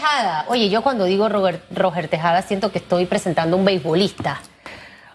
[0.00, 0.46] Tejada.
[0.48, 4.40] Oye, yo cuando digo Roger, Roger Tejada siento que estoy presentando a un beisbolista.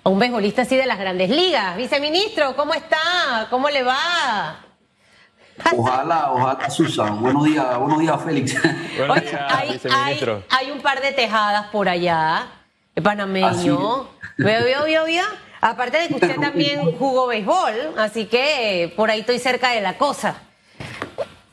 [0.03, 1.75] A un beisbolista así de las grandes ligas.
[1.75, 3.47] Viceministro, ¿cómo está?
[3.49, 4.59] ¿Cómo le va?
[5.75, 7.19] Ojalá, ojalá, Susan.
[7.19, 8.61] Buenos días, buenos días, Félix.
[8.97, 10.43] Buenos días, hay, viceministro.
[10.51, 12.45] Hay, un par de tejadas por allá,
[13.01, 14.07] panameño.
[14.37, 15.25] Veo, veo, veo, veo.
[15.61, 19.97] Aparte de que usted también jugó béisbol, así que por ahí estoy cerca de la
[19.97, 20.35] cosa.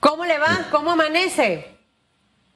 [0.01, 0.67] ¿Cómo le va?
[0.71, 1.73] ¿Cómo amanece?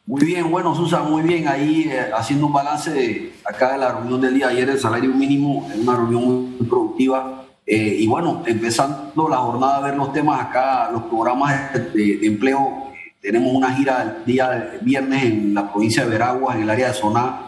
[0.06, 1.48] Muy bien, bueno, Susan, muy bien.
[1.48, 4.78] Ahí eh, haciendo un balance de acá de la reunión del día de ayer, el
[4.78, 7.44] salario mínimo, en una reunión muy productiva.
[7.66, 12.84] Eh, y bueno, empezando la jornada a ver los temas acá, los programas de, empleo.
[13.20, 16.94] Tenemos una gira el día viernes en la provincia de Veraguas, en el área de
[16.94, 17.40] Zona,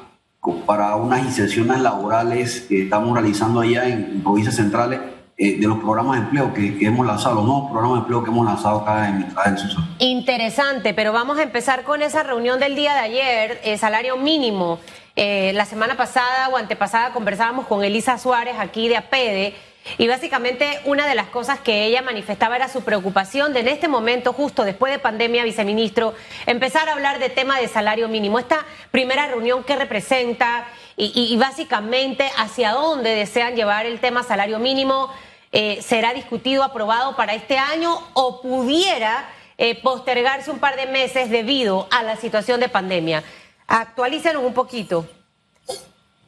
[0.67, 4.99] para unas inserciones laborales que estamos realizando allá en provincias centrales
[5.41, 8.31] eh, de los programas de empleo que, hemos lanzado, los nuevos programas de empleo que
[8.31, 9.25] hemos lanzado acá en mi
[10.01, 14.81] Interesante, pero vamos a empezar con esa reunión del día de ayer, el salario mínimo.
[15.15, 19.55] Eh, la semana pasada o antepasada conversábamos con Elisa Suárez aquí de APEDE
[19.97, 23.89] y básicamente una de las cosas que ella manifestaba era su preocupación de en este
[23.89, 26.15] momento, justo después de pandemia, viceministro,
[26.47, 28.39] empezar a hablar de tema de salario mínimo.
[28.39, 35.11] Esta primera reunión que representa y, básicamente hacia dónde desean llevar el tema salario mínimo,
[35.53, 41.31] eh, será discutido, aprobado para este año o pudiera eh, postergarse un par de meses
[41.31, 43.25] debido a la situación de pandemia.
[43.67, 45.07] Actualícenos un poquito.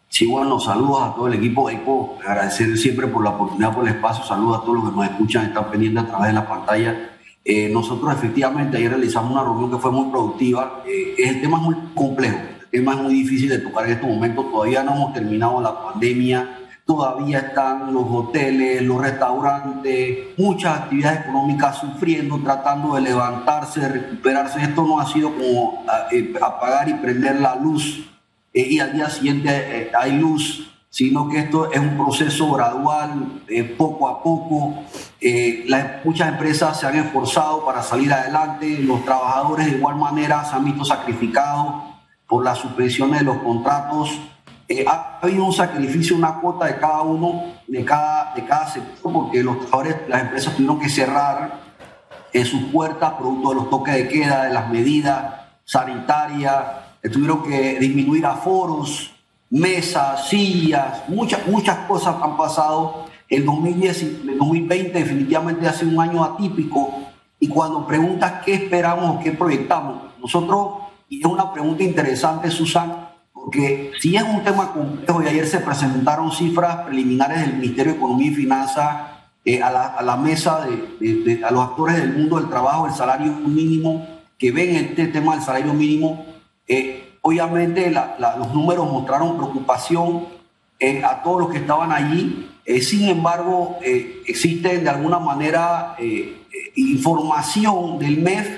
[0.08, 3.94] Sí, bueno, saludos a todo el equipo ECO, agradecer siempre por la oportunidad, por el
[3.94, 7.10] espacio, saludos a todos los que nos escuchan, están pendientes a través de la pantalla.
[7.44, 11.62] Eh, nosotros efectivamente ayer realizamos una reunión que fue muy productiva, eh, el tema es
[11.62, 15.12] muy complejo, el tema es muy difícil de tocar en estos momentos, todavía no hemos
[15.14, 16.58] terminado la pandemia,
[16.90, 24.60] todavía están los hoteles, los restaurantes, muchas actividades económicas sufriendo, tratando de levantarse, recuperarse.
[24.60, 28.10] Esto no ha sido como eh, apagar y prender la luz
[28.52, 33.40] eh, y al día siguiente eh, hay luz, sino que esto es un proceso gradual,
[33.78, 34.82] poco a poco.
[36.04, 40.64] muchas empresas se han esforzado para salir adelante, los trabajadores de igual manera se han
[40.64, 41.84] visto sacrificados
[42.26, 44.10] por las suspensiones de los contratos.
[44.86, 49.42] Ha habido un sacrificio, una cuota de cada uno, de cada, de cada sector, porque
[49.42, 51.70] los trabajadores, las empresas tuvieron que cerrar
[52.44, 56.64] sus puertas producto de los toques de queda, de las medidas sanitarias,
[57.12, 59.12] tuvieron que disminuir aforos,
[59.50, 63.06] mesas, sillas, muchas, muchas cosas han pasado.
[63.28, 67.00] El, 2010, el 2020 definitivamente ha sido un año atípico
[67.38, 73.09] y cuando preguntas qué esperamos qué proyectamos, nosotros, y es una pregunta interesante, Susan,
[73.44, 77.98] porque si es un tema complejo y ayer se presentaron cifras preliminares del Ministerio de
[77.98, 78.96] Economía y Finanzas
[79.44, 82.92] eh, a, la, a, la, mesa de, a los actores del mundo del trabajo, el
[82.92, 84.06] salario mínimo,
[84.38, 86.26] que ven este tema del salario mínimo
[86.72, 90.26] eh, obviamente los números mostraron preocupación
[90.78, 92.48] eh, a todos los que estaban allí.
[92.64, 95.96] Eh, sin embargo, existe de alguna manera
[96.76, 98.48] información del MEF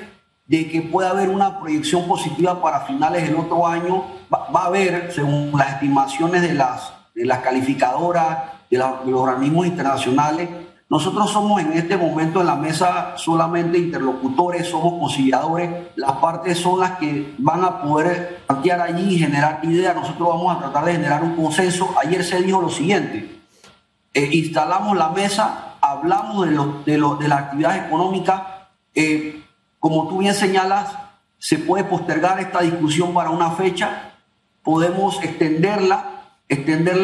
[0.47, 4.05] de que puede haber una proyección positiva para finales del otro año.
[4.33, 8.39] Va, a haber, según las estimaciones de las, de las calificadoras,
[8.71, 10.49] de los organismos internacionales,
[10.93, 16.81] nosotros somos en este momento en la mesa solamente interlocutores, somos conciliadores, las partes son
[16.81, 19.95] las que van a poder plantear allí y generar ideas.
[19.95, 21.95] Nosotros vamos a tratar de generar un consenso.
[22.03, 23.41] Ayer se dijo lo siguiente,
[24.13, 28.43] eh, instalamos la mesa, hablamos de, de, de las actividades económicas,
[28.95, 29.43] eh,
[29.79, 30.95] como tú bien señalas,
[31.39, 34.12] se puede postergar esta discusión para una fecha,
[34.63, 36.13] podemos extenderla
[36.53, 37.01] extender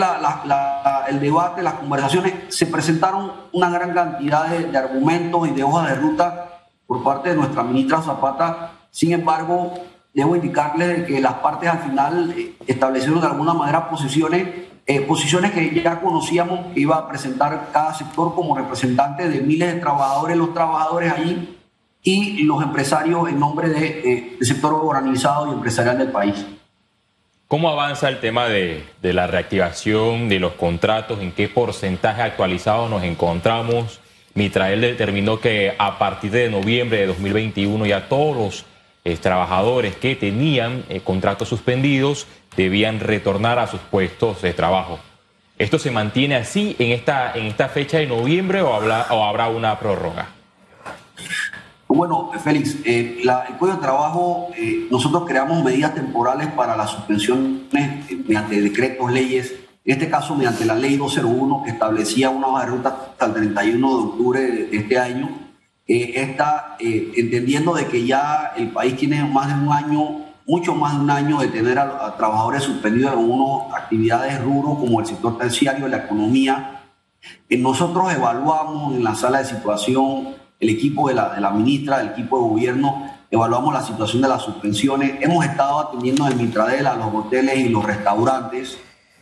[1.08, 5.94] el debate, las conversaciones, se presentaron una gran cantidad de, argumentos y de hojas de
[5.96, 8.72] ruta por parte de nuestra ministra Zapata.
[8.90, 9.74] Sin embargo,
[10.12, 14.48] debo indicarles que las partes al final eh, establecieron de alguna manera posiciones,
[14.86, 19.74] eh, posiciones que ya conocíamos que iba a presentar cada sector como representante de miles
[19.74, 21.58] de trabajadores, los trabajadores allí
[22.02, 26.46] y los empresarios en nombre eh, del sector organizado y empresarial del país.
[27.48, 31.20] ¿Cómo avanza el tema de, la reactivación de los contratos?
[31.22, 34.00] ¿En qué porcentaje actualizado nos encontramos?
[34.34, 38.64] Mitrael determinó que a partir de noviembre de 2021 ya todos los
[39.06, 44.98] eh, trabajadores que tenían eh, contratos suspendidos debían retornar a sus puestos de trabajo.
[45.56, 49.78] ¿Esto se mantiene así en esta, en esta fecha de noviembre o, o habrá una
[49.78, 50.37] prórroga?
[51.98, 57.62] Bueno, Félix, eh, el Código de Trabajo, eh, nosotros creamos medidas temporales para las suspensiones
[57.74, 59.52] eh, mediante decretos, leyes,
[59.84, 63.32] en este caso mediante la ley 201 que establecía una hoja de ruta hasta el
[63.32, 65.28] 31 de octubre de este año.
[65.88, 71.00] está entendiendo de que ya el país tiene más de un año mucho más de
[71.00, 75.88] un año de tener a, trabajadores suspendidos en algunas actividades rubro como el sector terciario,
[75.88, 76.80] la economía.
[77.50, 82.36] nosotros evaluamos en la sala de situación, el equipo de la, de ministra, el equipo
[82.36, 85.14] de gobierno, evaluamos la situación de las suspensiones.
[85.20, 88.78] Hemos estado atendiendo en Mitradela los hoteles y los restaurantes.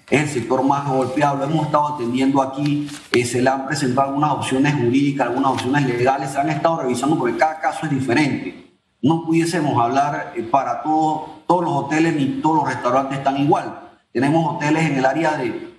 [0.08, 1.42] Es el sector más golpeado.
[1.44, 2.88] hemos estado atendiendo aquí.
[3.12, 6.30] Eh, se le han presentado algunas opciones jurídicas, algunas opciones legales.
[6.30, 8.78] Se han estado revisando porque cada caso es diferente.
[9.02, 13.80] No pudiésemos hablar eh, para todo, todos los hoteles ni todos los restaurantes están igual.
[14.12, 15.76] Tenemos hoteles en el área de,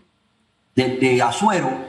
[0.75, 1.86] de, Azuero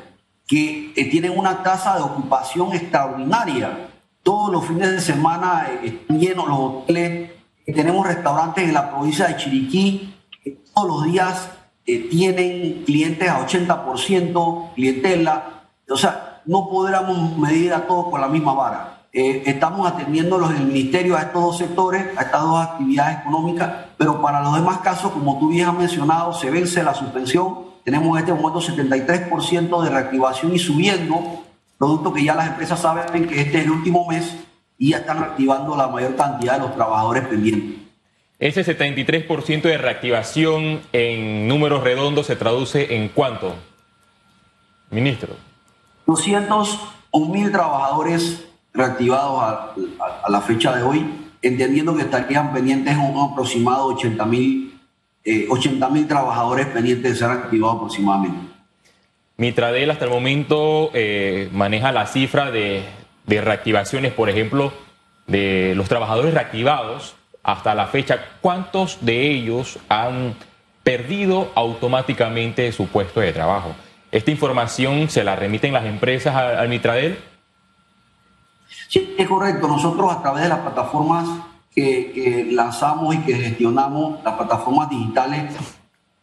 [0.48, 3.88] que eh, tienen una tasa de ocupación extraordinaria
[4.28, 7.30] todos los fines de semana eh, están llenos los hoteles.
[7.64, 10.14] Tenemos restaurantes en la provincia de Chiriquí
[10.44, 11.48] que todos los días
[11.86, 15.62] eh, tienen clientes a 80%, clientela.
[15.88, 18.97] O sea, no podríamos medir a todos con la misma vara.
[19.12, 23.86] Eh, estamos atendiéndolos en el ministerio a estos dos sectores, a estas dos actividades económicas,
[23.96, 27.68] pero para los demás casos, como tú bien has mencionado, se vence la suspensión.
[27.84, 31.42] Tenemos en este momento 73% de reactivación y subiendo
[31.78, 34.36] producto que ya las empresas saben que este es el último mes
[34.76, 37.80] y ya están activando la mayor cantidad de los trabajadores pendientes.
[38.38, 43.54] Ese 73% de reactivación en números redondos se traduce en cuánto,
[44.90, 45.34] ministro?
[46.06, 48.47] 201 mil trabajadores
[48.78, 51.04] reactivados a, la fecha de hoy,
[51.42, 54.80] entendiendo que estarían pendientes un aproximado 80 mil
[55.24, 55.48] eh,
[56.08, 58.38] trabajadores pendientes de ser activados aproximadamente.
[59.36, 62.84] Mitradel hasta el momento eh, maneja la cifra de,
[63.26, 64.72] reactivaciones, por ejemplo,
[65.26, 68.24] de los trabajadores reactivados hasta la fecha.
[68.40, 70.34] ¿Cuántos de ellos han
[70.82, 73.74] perdido automáticamente su puesto de trabajo?
[74.10, 77.18] ¿Esta información se la remiten las empresas al, Mitradel?
[78.88, 79.68] Sí, es correcto.
[79.68, 81.28] Nosotros a través de las plataformas
[81.74, 85.54] que lanzamos y que gestionamos, las plataformas digitales,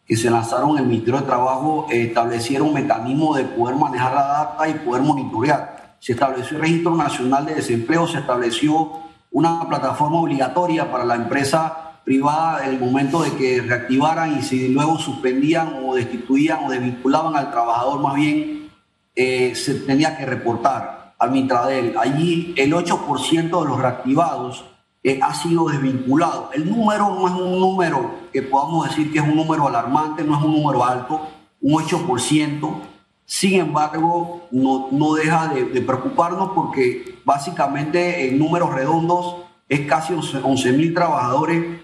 [0.06, 4.22] que se lanzaron en el Ministerio de Trabajo establecieron un mecanismo de poder manejar la
[4.22, 5.96] data y poder monitorear.
[5.98, 8.92] Se estableció el Registro Nacional de Desempleo, se estableció
[9.32, 14.68] una plataforma obligatoria para la empresa privada en el momento de que reactivaran y si
[14.68, 18.70] luego suspendían o destituían o desvinculaban al trabajador, más bien
[19.16, 21.94] eh, se tenía que reportar al Mitradel.
[21.98, 24.64] Allí el 8% de los reactivados
[25.02, 26.50] eh, ha sido desvinculado.
[26.52, 30.36] El número no es un número que podamos decir que es un número alarmante, no
[30.36, 31.28] es un número alto,
[31.60, 32.80] un 8%.
[33.24, 39.36] Sin embargo, no, no deja de, preocuparnos porque básicamente en números redondos
[39.68, 41.80] es casi 11 mil trabajadores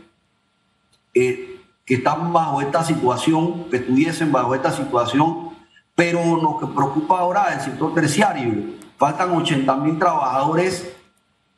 [1.14, 5.50] eh, que están bajo esta situación, que estuviesen bajo esta situación,
[5.94, 8.81] pero lo que preocupa ahora es el sector terciario.
[9.02, 10.94] Faltan 80 mil trabajadores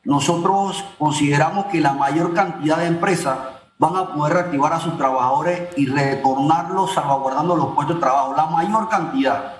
[0.03, 3.37] nosotros consideramos que la mayor cantidad de empresas
[3.77, 8.33] van a poder reactivar a sus trabajadores y retornarlos salvaguardando los puestos de trabajo.
[8.35, 9.57] La mayor cantidad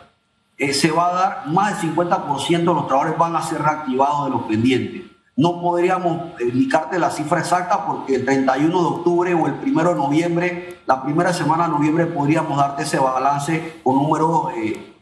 [0.58, 4.26] eh, se va a dar, más del 50% de los trabajadores van a ser reactivados
[4.26, 5.04] de los pendientes.
[5.36, 9.96] No podríamos indicarte la cifra exacta porque el 31 de octubre o el 1 de
[9.96, 14.96] noviembre, la primera semana de noviembre, podríamos darte ese balance con números eh,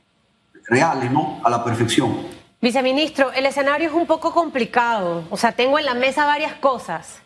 [0.67, 1.39] reales, ¿no?
[1.45, 2.42] A la perfección.
[2.63, 5.25] Viceministro, el escenario es un poco complicado.
[5.31, 7.21] O sea, tengo en la mesa varias cosas.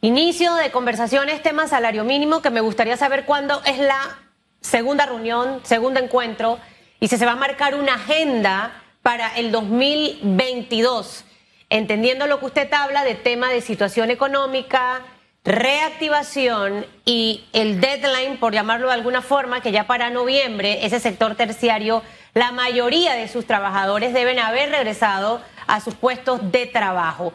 [0.00, 4.18] Inicio de conversaciones, tema salario mínimo, que me gustaría saber cuándo es la
[4.60, 6.58] segunda reunión, segundo encuentro,
[6.98, 11.22] y si se va a marcar una agenda para el 2022,
[11.70, 15.02] entendiendo lo que usted habla de tema de situación económica,
[15.44, 21.36] reactivación y el deadline, por llamarlo de alguna forma, que ya para noviembre ese sector
[21.36, 22.02] terciario
[22.36, 27.32] la mayoría de sus trabajadores deben haber regresado a sus puestos de trabajo.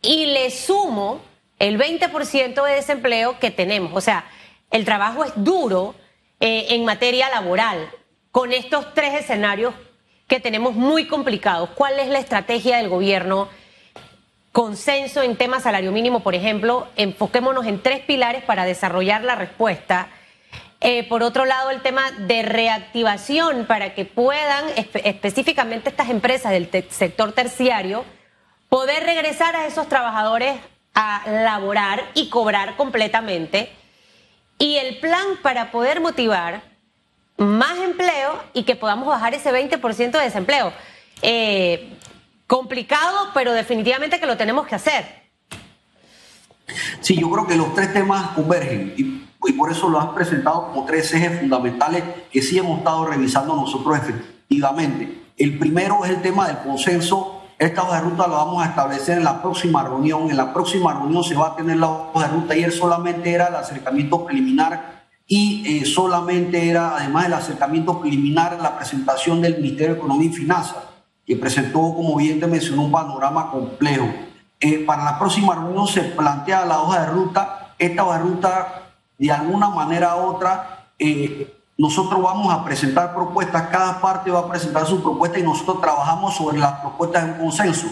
[0.00, 1.20] Y le sumo
[1.58, 3.92] el 20% de desempleo que tenemos.
[3.96, 4.26] O sea,
[4.70, 5.96] el trabajo es duro
[6.38, 7.90] eh, en materia laboral
[8.30, 9.74] con estos tres escenarios
[10.28, 11.70] que tenemos muy complicados.
[11.70, 13.48] ¿Cuál es la estrategia del gobierno?
[14.52, 16.86] Consenso en tema salario mínimo, por ejemplo.
[16.94, 20.10] Enfoquémonos en tres pilares para desarrollar la respuesta
[20.86, 26.68] eh, por otro lado, el tema de reactivación para que puedan específicamente estas empresas del
[26.90, 28.04] sector terciario
[28.68, 30.60] poder regresar a esos trabajadores
[30.92, 33.72] a laborar y cobrar completamente.
[34.58, 36.60] Y el plan para poder motivar
[37.38, 40.70] más empleo y que podamos bajar ese 20% de desempleo.
[41.22, 41.96] Eh,
[42.46, 45.06] complicado, pero definitivamente que lo tenemos que hacer.
[47.00, 50.84] Sí, yo creo que los tres temas convergen y por eso lo has presentado como
[50.84, 55.22] tres ejes fundamentales que sí hemos estado revisando nosotros efectivamente.
[55.36, 59.18] El primero es el tema del consenso esta hoja de ruta la vamos a establecer
[59.18, 60.28] en la próxima reunión.
[60.28, 62.54] En la próxima reunión se va a tener la hoja de ruta.
[62.54, 68.76] Ayer solamente era el acercamiento preliminar y eh, solamente era, además del acercamiento preliminar, la
[68.76, 70.76] presentación del Ministerio de Economía y Finanzas,
[71.24, 74.08] que presentó, como bien te mencionó, un panorama complejo.
[74.60, 77.74] Eh, para la próxima reunión se plantea la hoja de ruta.
[77.78, 78.82] Esta hoja de ruta,
[79.18, 84.48] de alguna manera u otra, eh, nosotros vamos a presentar propuestas, cada parte va a
[84.48, 87.88] presentar su propuesta y nosotros trabajamos sobre las propuestas en consenso.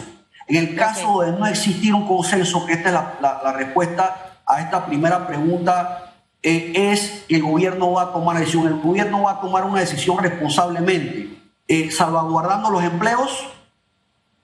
[0.47, 4.87] En el caso de no existir un consenso, que esta es la, respuesta a esta
[4.87, 6.12] primera pregunta,
[6.43, 8.67] eh, es que el gobierno va a tomar decisión.
[8.67, 11.38] El gobierno va a tomar una decisión responsablemente,
[11.69, 13.47] eh, salvaguardando los empleos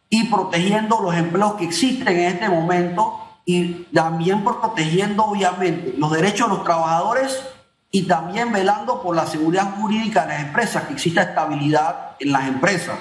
[0.08, 6.50] y protegiendo los empleos que existen en este momento y también protegiendo obviamente los derechos
[6.50, 7.42] de los trabajadores
[7.90, 12.46] y también velando por la seguridad jurídica de las empresas, que exista estabilidad en las
[12.46, 12.98] empresas.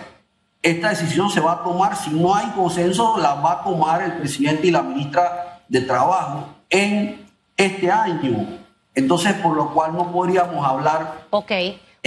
[0.62, 4.14] Esta decisión se va a tomar, si no hay consenso, la va a tomar el
[4.14, 7.28] presidente y la ministra de Trabajo en
[7.58, 8.48] este año.
[8.96, 11.26] Entonces, por lo cual no podríamos hablar.
[11.30, 11.52] Ok.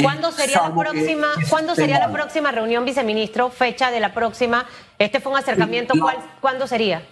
[0.03, 3.51] ¿Cuándo sería la próxima, ¿cuándo sería la próxima reunión, viceministro?
[3.51, 4.65] Fecha de la próxima.
[4.99, 5.93] Este fue un acercamiento.
[6.41, 7.03] ¿Cuándo sería?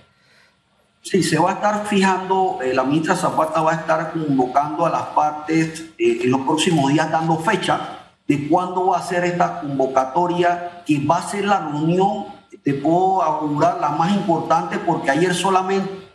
[1.02, 4.90] Sí, se va a estar fijando, eh, la ministra Zapata va a estar convocando a
[4.90, 9.60] las partes eh, en los próximos días, dando fecha de cuándo va a ser esta
[9.60, 12.26] convocatoria, que va a ser la reunión,
[12.62, 16.08] te puedo asegurar, la más importante, porque ayer solamente...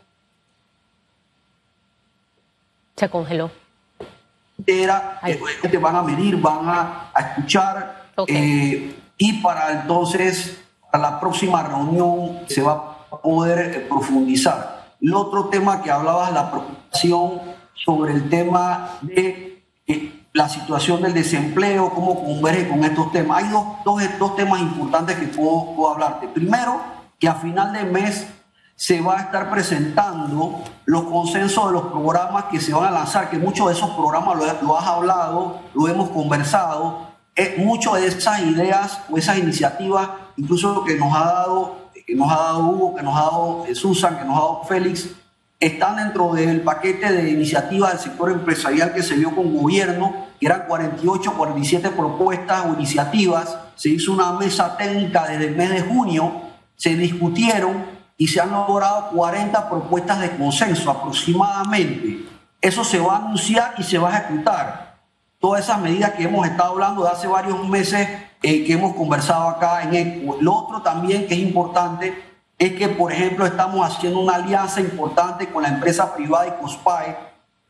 [2.96, 3.50] Se congeló.
[4.66, 5.20] Era,
[5.62, 12.42] te van a medir, van a, escuchar, eh, y para entonces, a la próxima reunión
[12.48, 14.96] se va a poder profundizar.
[15.02, 17.42] El otro tema que hablabas, la preocupación
[17.74, 23.44] sobre el tema de eh, la situación del desempleo, cómo converge con estos temas.
[23.44, 23.66] Hay dos,
[24.18, 26.28] dos, temas importantes que puedo, puedo, hablarte.
[26.28, 26.82] Primero,
[27.20, 28.28] que a final de mes
[28.76, 33.30] se va a estar presentando los consensos de los programas que se van a lanzar,
[33.30, 37.14] que muchos de esos programas lo, has hablado, lo hemos conversado.
[37.36, 42.16] Eh, muchas de esas ideas o esas iniciativas, incluso lo que nos ha dado que
[42.16, 45.10] nos ha dado Hugo, que nos ha dado eh, Susan, que nos ha dado Félix,
[45.60, 50.46] están dentro del paquete de iniciativas del sector empresarial que se vio con gobierno, que
[50.46, 53.58] eran 48, 47 propuestas o iniciativas.
[53.76, 56.34] Se hizo una mesa técnica desde el mes de junio,
[56.76, 57.86] se discutieron
[58.18, 62.26] y se han logrado 40 propuestas de consenso aproximadamente.
[62.60, 64.98] Eso se va a anunciar y se va a ejecutar.
[65.40, 68.08] Todas esas medidas que hemos estado hablando de hace varios meses
[68.46, 70.38] eh, que hemos conversado acá en ECO.
[70.42, 72.14] Lo otro también que es importante
[72.60, 77.18] es que, por ejemplo, estamos haciendo una alianza importante con la empresa privada y COSPAE,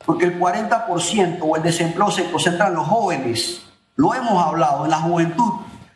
[0.04, 3.62] porque el 40% o el desempleo se concentra en los jóvenes.
[3.96, 5.54] Lo hemos hablado, en la juventud.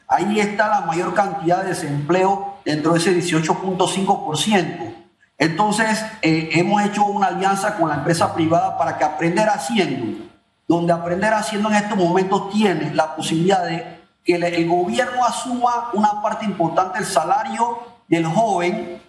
[0.08, 4.94] Ahí está la mayor cantidad de desempleo dentro de ese 18.5%.
[5.40, 10.24] Entonces, eh, hemos hecho una alianza con la empresa privada para que aprender haciendo,
[10.68, 13.97] donde aprender haciendo en estos momentos tiene la posibilidad de
[14.28, 17.80] que el gobierno asuma una parte importante del salario
[18.10, 19.02] del joven,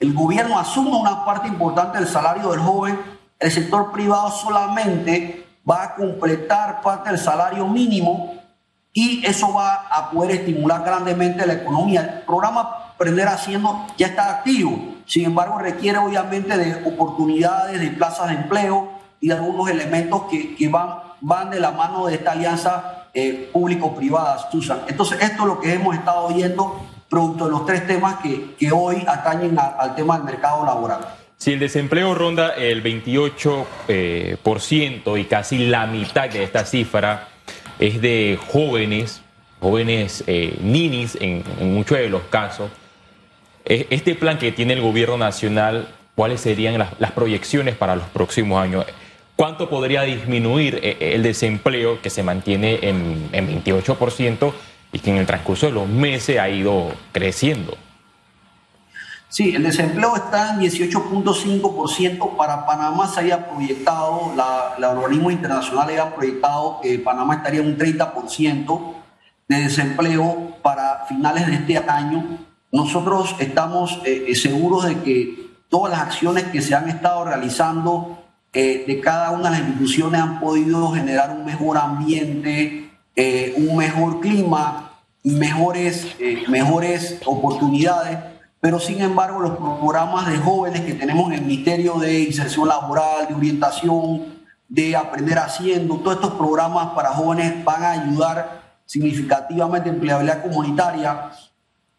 [0.00, 2.98] el gobierno asuma una parte importante del salario del joven,
[3.38, 8.32] el sector privado solamente va a completar parte del salario mínimo
[8.94, 12.00] y eso va a poder estimular grandemente la economía.
[12.00, 18.28] El programa Aprender Haciendo ya está activo, sin embargo requiere obviamente de oportunidades, de plazas
[18.30, 18.88] de empleo
[19.20, 23.48] y de algunos elementos que, que van, van de la mano de esta alianza eh,
[23.50, 24.80] público-privadas, Susan.
[24.86, 28.70] Entonces, esto es lo que hemos estado viendo producto de los tres temas que, que
[28.70, 31.00] hoy atañen al tema del mercado laboral.
[31.38, 36.66] Si el desempleo ronda el 28% eh, por ciento y casi la mitad de esta
[36.66, 37.28] cifra
[37.78, 39.22] es de jóvenes,
[39.60, 42.70] jóvenes eh, ninis en, muchos de los casos,
[43.64, 48.84] este plan que tiene el gobierno nacional, ¿cuáles serían las proyecciones para los próximos años?
[49.36, 54.52] ¿Cuánto podría disminuir eh, el desempleo que se mantiene en, 28%
[54.92, 57.76] y que en el transcurso de los meses ha ido creciendo?
[59.28, 62.36] Sí, el desempleo está en 18.5%.
[62.36, 67.66] Para Panamá se había proyectado, la, el organismo internacional había proyectado que Panamá estaría en
[67.66, 68.94] un 30%
[69.48, 72.38] de desempleo para finales de este año.
[72.70, 78.23] Nosotros estamos eh, seguros de que todas las acciones que se han estado realizando
[78.54, 84.20] de cada una de las instituciones han podido generar un mejor ambiente, eh, un mejor
[84.20, 84.92] clima,
[85.22, 88.18] mejores, eh, mejores oportunidades,
[88.60, 93.28] pero sin embargo los programas de jóvenes que tenemos en el Ministerio de Inserción Laboral,
[93.28, 94.34] de Orientación,
[94.68, 101.30] de Aprender Haciendo, todos estos programas para jóvenes van a ayudar significativamente empleabilidad comunitaria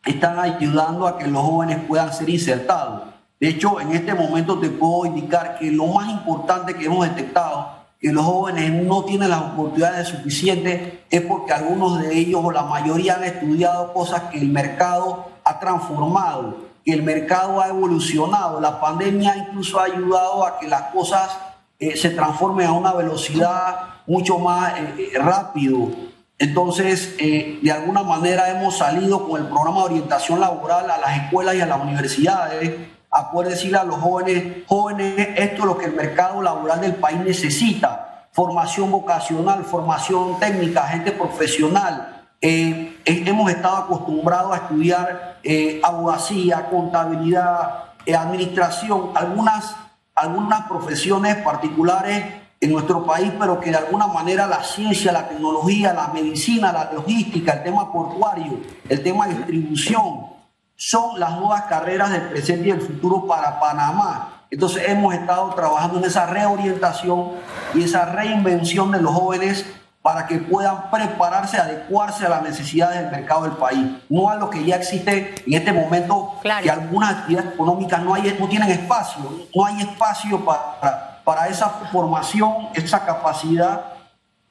[0.06, 3.15] están ayudando a que los jóvenes puedan ser insertados.
[3.39, 7.70] De hecho, en este momento te puedo indicar que lo más importante que hemos detectado,
[8.00, 12.63] que los jóvenes no tienen las oportunidades suficientes, es porque algunos de ellos o la
[12.63, 18.62] mayoría han estudiado cosas que el mercado ha transformado, que el mercado ha evolucionado.
[18.62, 21.38] La pandemia incluso ha ayudado a que las cosas
[21.77, 25.89] eh, se transformen a una velocidad mucho más eh, eh, rápido.
[26.38, 31.56] Entonces, de alguna manera hemos salido con el programa de orientación laboral a las escuelas
[31.56, 35.86] y a las universidades a poder decirle a los jóvenes, jóvenes, esto es lo que
[35.86, 42.26] el mercado laboral del país necesita, formación vocacional, formación técnica, gente profesional.
[42.42, 49.78] Eh, eh, hemos estado acostumbrados a estudiar eh, abogacía, contabilidad, administración, algunas,
[50.14, 52.26] algunas profesiones particulares
[52.60, 56.92] en nuestro país, pero que de alguna manera la ciencia, la tecnología, la medicina, la
[56.92, 60.35] logística, el tema portuario, el tema distribución,
[60.75, 64.44] son las nuevas carreras del presente y del futuro para Panamá.
[64.51, 67.32] Entonces hemos estado trabajando en esa reorientación
[67.74, 69.65] y esa reinvención de los jóvenes
[70.01, 74.51] para que puedan prepararse, adecuarse a las necesidades del mercado del país, no a lo
[74.51, 79.48] que ya existe en este momento, que algunas actividades económicas no, hay, no tienen espacio,
[79.55, 83.95] no hay espacio para, para esa formación, esa capacidad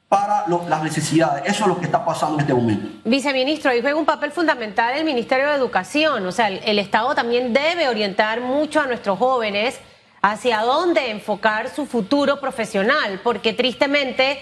[0.08, 1.42] para las necesidades.
[1.46, 3.00] Eso es lo que está pasando en este momento.
[3.04, 6.24] Viceministro, ahí juega un papel fundamental el Ministerio de Educación.
[6.26, 9.80] O sea, el, Estado también debe orientar mucho a nuestros jóvenes
[10.22, 14.38] hacia dónde enfocar su futuro profesional, porque tristemente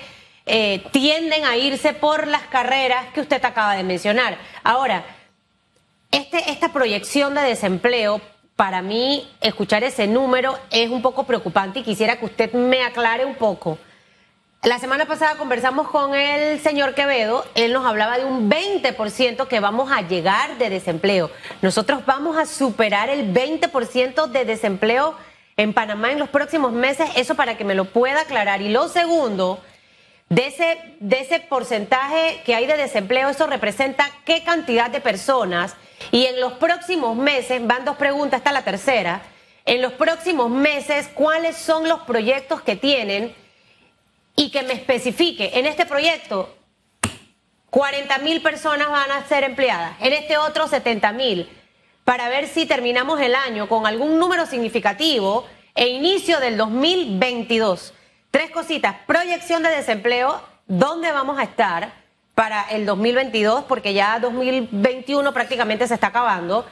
[0.46, 4.36] eh, tienden a irse por las carreras que usted acaba de mencionar.
[4.62, 5.04] Ahora,
[6.10, 8.20] este, esta proyección de desempleo,
[8.56, 13.24] para mí, escuchar ese número es un poco preocupante y quisiera que usted me aclare
[13.24, 13.78] un poco.
[14.64, 19.58] La semana pasada conversamos con el señor Quevedo, él nos hablaba de un 20% que
[19.58, 21.32] vamos a llegar de desempleo.
[21.62, 25.16] Nosotros vamos a superar el 20% de desempleo
[25.56, 28.62] en Panamá en los próximos meses, eso para que me lo pueda aclarar.
[28.62, 29.58] Y lo segundo,
[30.28, 30.78] de ese,
[31.10, 35.74] ese porcentaje que hay de desempleo, eso representa qué cantidad de personas.
[36.12, 39.22] Y en los próximos meses, van dos preguntas, esta la tercera,
[39.64, 43.41] en los próximos meses, ¿cuáles son los proyectos que tienen?
[44.36, 46.54] Y que me especifique, en este proyecto
[47.70, 51.48] 40 mil personas van a ser empleadas, en este otro 70 mil,
[52.04, 57.94] para ver si terminamos el año con algún número significativo e inicio del 2022.
[58.30, 61.94] Tres cositas, proyección de desempleo, ¿dónde vamos a estar
[62.34, 63.64] para el 2022?
[63.64, 66.66] Porque ya 2021 prácticamente se está acabando.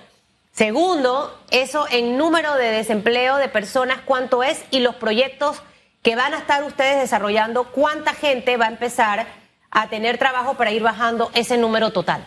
[0.52, 5.62] Segundo, eso en número de desempleo de personas, cuánto es y los proyectos
[6.02, 9.26] que van a estar ustedes desarrollando, cuánta gente va a empezar
[9.70, 12.24] a tener trabajo para ir bajando ese número total.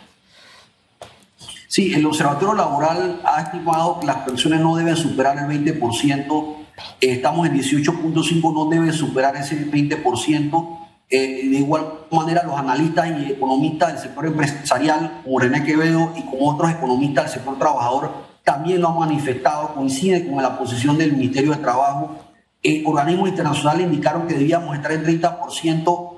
[1.67, 6.55] Sí, el Observatorio Laboral ha estimado que las pensiones no deben superar el 20%,
[7.01, 10.79] estamos en 18.5, no deben superar ese 20%.
[11.09, 16.21] Eh, de igual manera, los analistas y economistas del sector empresarial, como René Quevedo y
[16.21, 18.11] como otros economistas del sector trabajador,
[18.43, 22.32] también lo han manifestado, coincide con la posición del Ministerio de Trabajo
[22.63, 26.13] eh, organismos internacionales indicaron que debíamos estar en 30%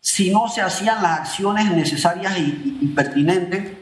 [0.00, 3.76] si no se hacían las acciones necesarias y, pertinentes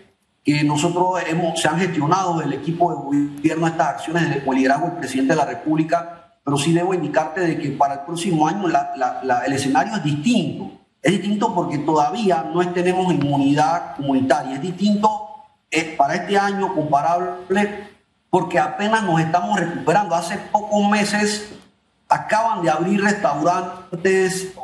[0.44, 4.88] que nosotros hemos, se han gestionado del equipo de gobierno estas acciones con el liderazgo
[4.88, 8.64] del presidente de la República, pero sí debo indicarte de que para el próximo año
[8.66, 10.72] el escenario es distinto.
[11.00, 14.56] Es distinto porque todavía no tenemos inmunidad comunitaria.
[14.56, 15.28] Es distinto
[15.70, 17.88] es para este año comparable
[18.30, 20.14] porque apenas nos estamos recuperando.
[20.14, 21.52] Hace pocos meses
[22.08, 24.54] acaban de abrir restaurantes,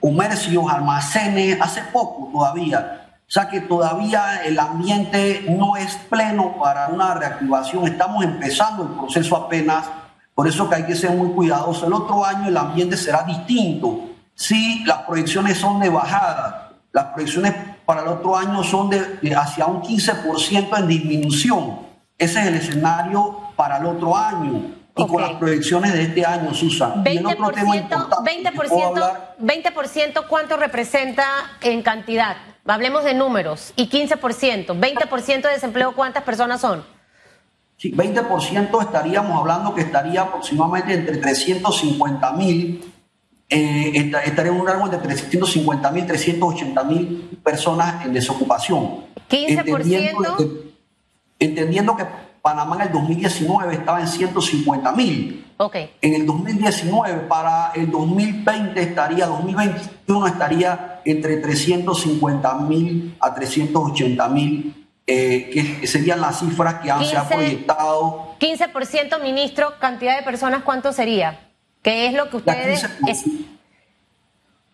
[0.00, 3.00] comercios, almacenes, hace poco todavía.
[3.26, 7.86] O sea que todavía el ambiente no es pleno para una reactivación.
[7.86, 9.86] Estamos empezando el proceso apenas,
[10.34, 11.84] por eso que hay que ser muy cuidadosos.
[11.84, 14.10] El otro año el ambiente será distinto.
[14.34, 17.54] Si las proyecciones son de bajada, las proyecciones
[17.86, 21.78] para el otro año son de hacia un 15% en disminución.
[22.18, 26.54] Ese es el escenario para el otro año y con las proyecciones de este año,
[26.54, 27.02] Susan.
[27.04, 27.36] 20%,
[28.24, 29.72] 20%, 20
[30.28, 31.24] ¿cuánto representa
[31.60, 32.36] en cantidad?
[32.64, 33.72] Hablemos de números.
[33.76, 36.84] Y 15%, 20% de desempleo, ¿cuántas personas son?
[37.76, 42.94] Sí, 20% estaríamos hablando que estaría aproximadamente entre 350 mil,
[43.48, 49.06] eh, estaría en un rango de 350 mil, 380 mil personas en desocupación.
[49.28, 49.66] 15%.
[49.66, 50.36] Entendiendo
[51.38, 52.04] entendiendo que
[52.44, 55.46] Panamá en el 2019 estaba en 150 mil.
[55.56, 55.94] Okay.
[56.02, 64.86] En el 2019, para el 2020 estaría, 2021 estaría entre 350 mil a 380 mil
[65.06, 68.36] eh, que serían las cifras que han, se han proyectado.
[68.38, 71.48] 15%, ministro, cantidad de personas, ¿cuánto sería?
[71.80, 72.86] ¿Qué es lo que ustedes...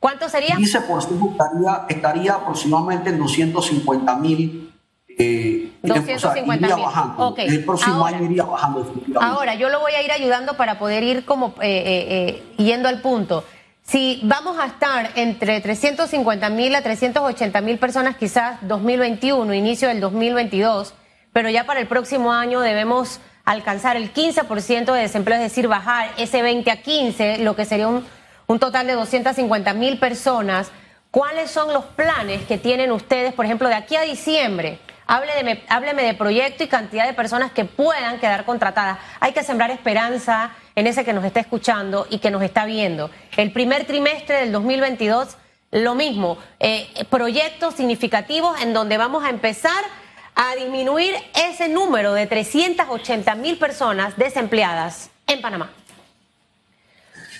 [0.00, 0.56] ¿Cuánto sería?
[0.56, 4.72] 15% estaría, estaría aproximadamente en 250 mil.
[5.06, 7.34] Eh, 250 iría bajando.
[7.36, 8.94] El próximo año iría bajando.
[9.20, 12.88] Ahora, yo lo voy a ir ayudando para poder ir como eh, eh, eh, yendo
[12.88, 13.44] al punto.
[13.82, 20.00] Si vamos a estar entre 350 mil a 380 mil personas, quizás 2021, inicio del
[20.00, 20.94] 2022,
[21.32, 26.10] pero ya para el próximo año debemos alcanzar el 15% de desempleo, es decir, bajar
[26.18, 28.04] ese 20 a 15, lo que sería un
[28.50, 30.72] un total de 250 mil personas.
[31.12, 34.80] ¿Cuáles son los planes que tienen ustedes, por ejemplo, de aquí a diciembre?
[35.10, 38.98] Hábleme, de proyecto y cantidad de personas que puedan quedar contratadas.
[39.18, 43.10] Hay que sembrar esperanza en ese que nos está escuchando y que nos está viendo.
[43.36, 45.36] El primer trimestre del 2022,
[45.72, 49.82] lo mismo, eh, proyectos significativos en donde vamos a empezar
[50.36, 55.72] a disminuir ese número de 380 mil personas desempleadas en Panamá.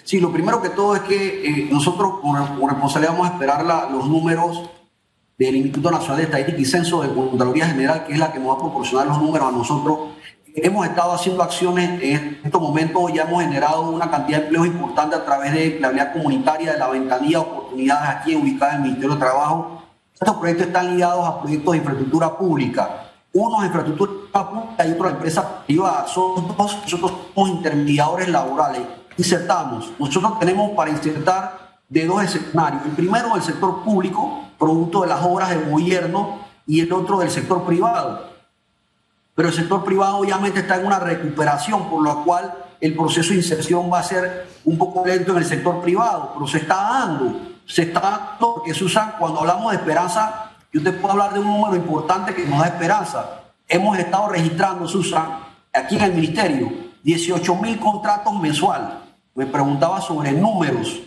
[0.03, 2.37] Sí, lo primero que todo es que eh, nosotros con,
[2.69, 4.71] responsabilidad vamos a esperar los números
[5.41, 8.51] del Instituto Nacional de Estadística y Censo de Contraloría General, que es la que nos
[8.51, 9.99] va a proporcionar los números a nosotros.
[10.55, 15.17] Hemos estado haciendo acciones en estos momentos, ya hemos generado una cantidad de empleos importante
[15.17, 18.83] a través de la habilidad comunitaria, de la ventanilla de oportunidades aquí ubicada en el
[18.83, 19.83] Ministerio de Trabajo.
[20.13, 22.91] Estos proyectos están ligados a proyectos de infraestructura pública.
[23.33, 26.11] Unos de infraestructura pública y otros de empresas privadas.
[26.11, 28.83] Son dos, nosotros somos intermediadores laborales
[29.17, 29.91] insertamos.
[29.99, 32.83] Nosotros tenemos para insertar de dos escenarios.
[32.85, 36.39] El primero del sector público, producto de las obras del gobierno,
[36.71, 38.31] y el otro del sector privado.
[39.35, 43.37] Pero el sector privado obviamente está en una recuperación, por lo cual el proceso de
[43.37, 47.41] inserción va a ser un poco lento en el sector privado, pero se está dando,
[47.67, 51.47] se está dando, porque Susan, cuando hablamos de esperanza, yo te puedo hablar de un
[51.47, 53.43] número importante que nos da esperanza.
[53.67, 55.41] Hemos estado registrando, Susan,
[55.73, 58.91] aquí en el ministerio, 18 mil contratos mensuales
[59.35, 61.01] me preguntaba sobre números.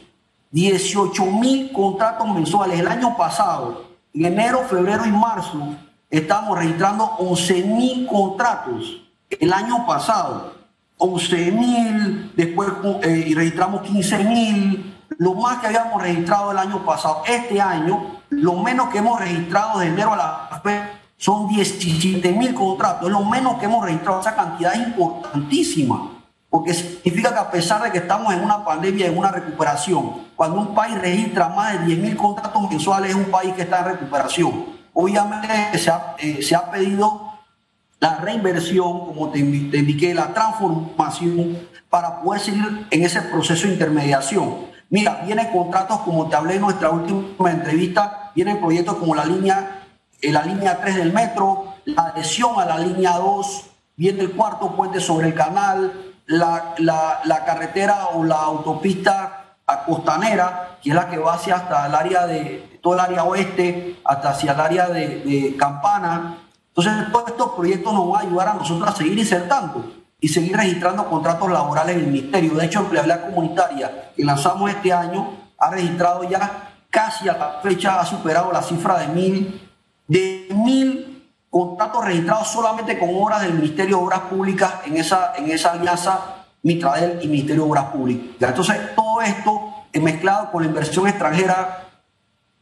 [0.54, 2.80] 18 mil contratos mensuales.
[2.80, 5.76] El año pasado, en enero, febrero y marzo,
[6.12, 9.02] estábamos registrando 11 mil contratos.
[9.32, 10.54] El año pasado,
[10.98, 12.70] 11 mil, después
[13.02, 17.24] eh, registramos 15 mil, lo más que habíamos registrado el año pasado.
[17.28, 20.62] Este año, lo menos que hemos registrado de enero a la
[21.18, 23.08] son 17 mil contratos.
[23.08, 24.22] Es lo menos que hemos registrado.
[24.22, 26.12] Esa cantidad es importantísima
[26.54, 30.60] porque significa que a pesar de que estamos en una pandemia, en una recuperación, cuando
[30.60, 34.66] un país registra más de 10.000 contratos mensuales, es un país que está en recuperación.
[34.94, 37.40] Obviamente se ha, eh, se ha pedido
[38.00, 41.58] la reinversión, como te, te, indiqué, la transformación
[41.90, 44.68] para poder seguir en ese proceso de intermediación.
[44.92, 49.88] Mira, vienen contratos, como te hablé en nuestra última entrevista, vienen proyectos como la línea,
[50.22, 53.64] eh, la línea 3 del metro, la adhesión a la línea 2,
[53.96, 60.90] viene el cuarto puente sobre el canal, la, la, carretera o la autopista costanera, que
[60.90, 64.54] es la que va hacia hasta el área de, todo el área oeste, hasta hacia
[64.54, 66.38] el área de, Campana.
[66.70, 70.56] Entonces, todos estos proyectos nos van a ayudar a nosotros a seguir insertando y seguir
[70.56, 72.56] registrando contratos laborales en el ministerio.
[72.56, 78.00] De hecho, Empleabilidad Comunitaria, que lanzamos este año, ha registrado ya casi a la fecha,
[78.00, 79.70] ha superado la cifra de mil,
[80.08, 81.13] de mil
[81.54, 86.20] contratos registrados solamente con obras del Ministerio de Obras Públicas en esa, en esa alianza
[86.64, 88.50] Mitradel y Ministerio de Obras Públicas.
[88.50, 91.90] Entonces, todo esto mezclado con la inversión extranjera,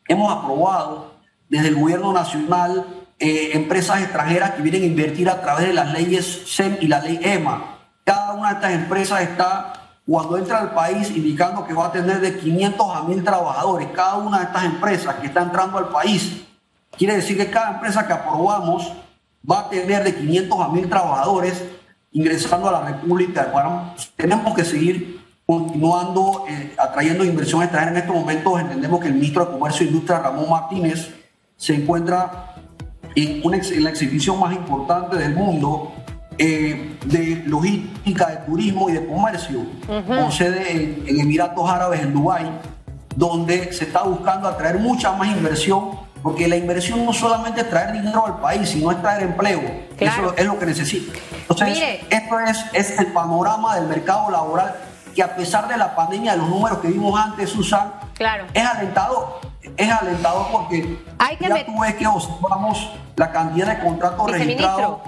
[0.08, 1.14] hemos aprobado
[1.48, 2.86] desde el gobierno nacional
[3.18, 7.00] eh, empresas extranjeras que vienen a invertir a través de las leyes SEM y la
[7.00, 7.78] ley EMA.
[8.04, 9.74] Cada una de estas empresas está,
[10.06, 13.88] cuando entra al país, indicando que va a tener de 500 a 1000 trabajadores.
[13.94, 16.46] Cada una de estas empresas que está entrando al país
[17.02, 18.94] Quiere decir que cada empresa que aprobamos
[19.50, 21.64] va a tener de 500 a 1000 trabajadores
[22.12, 23.52] ingresando a la República.
[24.16, 27.94] tenemos que seguir continuando eh, atrayendo inversión extranjera.
[27.94, 31.12] En estos momentos entendemos que el ministro de Comercio e Industria, Ramón Martínez,
[31.58, 32.54] se encuentra
[33.16, 35.94] en, una, en la exhibición más importante del mundo
[36.38, 42.14] eh, de logística, de turismo y de comercio, con sede en, en Emiratos Árabes, en
[42.14, 42.46] Dubái,
[43.16, 47.94] donde se está buscando atraer mucha más inversión porque la inversión no solamente es traer
[47.94, 49.62] dinero al país, sino es traer empleo.
[50.00, 51.18] Eso es lo que necesita.
[51.50, 54.76] Entonces, esto es, es el panorama del mercado laboral
[55.16, 58.46] que a pesar de la pandemia, de los números que vimos antes, Susan, claro.
[58.54, 59.42] es alentador.
[59.78, 65.00] Es alentador porque Hay que ya tú ves que observamos la cantidad de contratos registrados.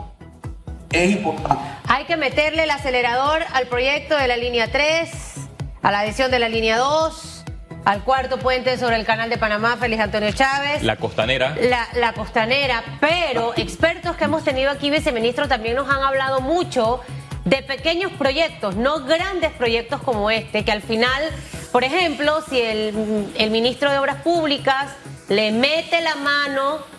[0.92, 1.64] Es importante.
[1.88, 5.10] Hay que meterle el acelerador al proyecto de la línea 3,
[5.82, 7.43] a la adhesión de la línea 2
[7.86, 10.84] al cuarto puente sobre el canal de Panamá, Félix Antonio Chávez.
[10.84, 11.56] La costanera.
[11.62, 17.02] La, la costanera, pero expertos que hemos tenido aquí, viceministro, también nos han hablado mucho
[17.46, 21.24] de pequeños proyectos, no grandes proyectos como este, que al final,
[21.72, 24.92] por ejemplo, si el, el ministro de Obras Públicas
[25.28, 26.93] le mete la mano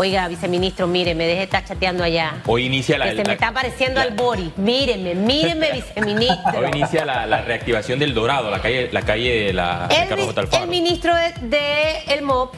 [0.00, 2.40] Oiga, viceministro, mire, me deje estar chateando allá.
[2.46, 3.10] Hoy inicia la.
[3.10, 4.50] Que se me está pareciendo al Bori.
[4.56, 6.58] Míreme, míreme, viceministro.
[6.58, 11.14] Hoy inicia la, reactivación del Dorado, la calle, la calle de la el, El ministro
[11.14, 12.54] de, de, el MOP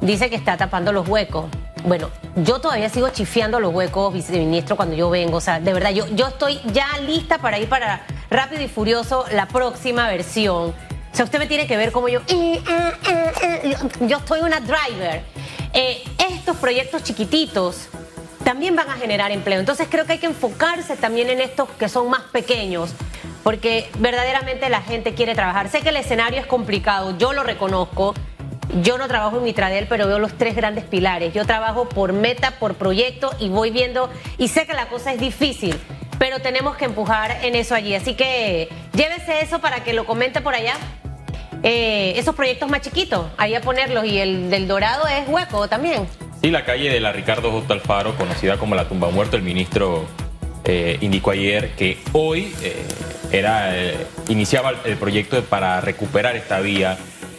[0.00, 1.44] dice que está tapando los huecos.
[1.84, 5.36] Bueno, yo todavía sigo chifiando los huecos, viceministro, cuando yo vengo.
[5.36, 9.26] O sea, de verdad, yo, yo estoy ya lista para ir para Rápido y Furioso,
[9.32, 10.74] la próxima versión.
[11.12, 12.20] O sea, usted me tiene que ver como yo.
[12.26, 15.22] Eh, eh, eh, yo estoy una driver.
[16.18, 17.88] estos proyectos chiquititos
[18.44, 19.60] también van a generar empleo.
[19.60, 22.94] Entonces creo que hay que enfocarse también en estos que son más pequeños,
[23.42, 25.68] porque verdaderamente la gente quiere trabajar.
[25.68, 28.14] Sé que el escenario es complicado, yo lo reconozco.
[28.82, 31.34] Yo no trabajo en Mitradel, pero veo los tres grandes pilares.
[31.34, 35.20] Yo trabajo por meta, por proyecto y voy viendo, y sé que la cosa es
[35.20, 35.78] difícil,
[36.18, 37.94] pero tenemos que empujar en eso allí.
[37.94, 40.76] Así que llévese eso para que lo comente por allá.
[41.62, 44.04] Eh, esos proyectos más chiquitos, ahí a ponerlos.
[44.04, 46.06] Y el del Dorado es hueco también.
[46.40, 47.72] Sí, la calle de la Ricardo J.
[47.74, 50.04] Alfaro, conocida como la tumba muerto, el ministro
[50.64, 52.84] eh, indicó ayer que hoy eh,
[53.30, 53.72] era
[54.28, 56.98] iniciaba el proyecto para recuperar esta vía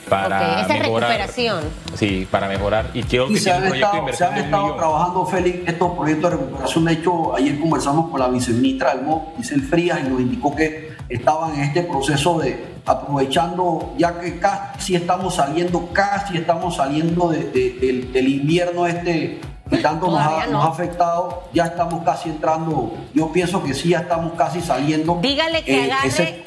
[0.10, 1.64] para esa mejorar, recuperación.
[1.96, 2.92] Sí, para mejorar.
[2.94, 6.86] Y quiero que se han estado, se han estado trabajando, Félix, estos proyectos de recuperación.
[6.86, 10.94] De hecho, ayer conversamos con la viceministra del MOP, Isel Frías, y nos indicó que
[11.10, 18.28] estaban en este proceso de aprovechando, ya que casi estamos saliendo, casi estamos saliendo del,
[18.28, 23.90] invierno este que tanto nos ha, afectado, ya estamos casi entrando, yo pienso que sí,
[23.90, 25.18] ya estamos casi saliendo.
[25.22, 26.44] Dígale que eh, agarre...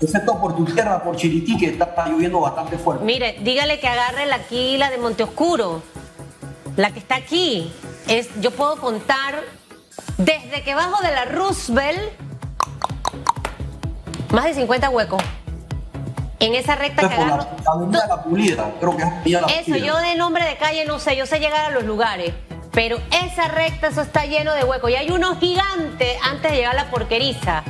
[0.00, 3.04] Excepto, por tu tierra, por Chirití, que está, lloviendo bastante fuerte.
[3.04, 5.82] Mire, dígale que agarre la aquí, la de Monteoscuro,
[6.76, 7.72] la que está aquí.
[8.08, 9.42] Es, yo puedo contar
[10.18, 12.00] desde que bajo de la Roosevelt,
[14.32, 15.22] más de 50 huecos
[16.38, 17.46] en esa recta que agarro.
[17.90, 21.16] La, la Pulida, creo que es la Eso, yo de nombre de calle no sé,
[21.16, 22.32] yo sé llegar a los lugares.
[22.72, 24.90] Pero esa recta, eso está lleno de huecos.
[24.90, 27.62] Y hay uno gigante antes de llegar a la porqueriza,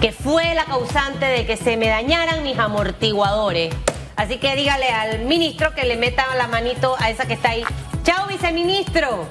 [0.00, 3.74] que fue la causante de que se me dañaran mis amortiguadores.
[4.14, 7.64] Así que dígale al ministro que le meta la manito a esa que está ahí.
[8.02, 9.26] Chao, viceministro.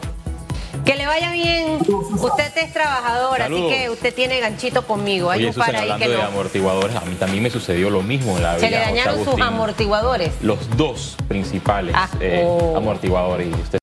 [0.86, 1.80] Que le vaya bien.
[1.88, 5.32] Usted es trabajador, así que usted tiene ganchito conmigo.
[5.32, 8.44] Hay un par ahí que de amortiguadores, a mí también me sucedió lo mismo en
[8.44, 8.68] la vida.
[8.68, 10.32] ¿Se le dañaron sus amortiguadores?
[10.42, 12.78] Los dos principales ah, eh, oh.
[12.78, 13.48] amortiguadores.